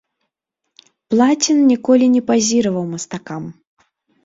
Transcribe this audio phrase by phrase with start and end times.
[1.15, 3.43] Плацін ніколі не пазіраваў мастакам.